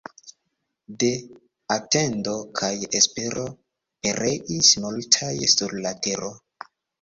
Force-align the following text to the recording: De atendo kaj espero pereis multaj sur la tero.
De 1.01 1.09
atendo 1.75 2.33
kaj 2.61 2.71
espero 3.01 3.43
pereis 4.07 4.71
multaj 4.87 5.31
sur 5.55 5.77
la 5.85 5.95
tero. 6.09 6.33